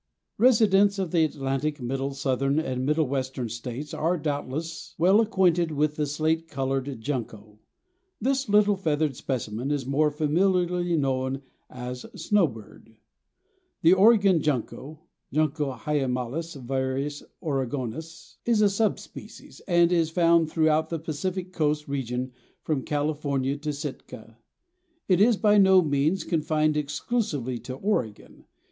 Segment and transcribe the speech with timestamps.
[0.39, 5.95] Residents of the Atlantic, Middle, Southern and Middle Western States are, doubtless, well acquainted with
[5.95, 7.59] the slate colored Junco.
[8.19, 12.95] This little feathered specimen is more familiarly known as "Snowbird."
[13.83, 15.01] The Oregon Junco
[15.31, 16.99] ("Junco hyemalis var.
[17.43, 22.31] Oregonus") is a sub species, and is found throughout the Pacific coast region
[22.63, 24.39] from California to Sitka.
[25.07, 28.45] It is, by no means, confined exclusively to Oregon.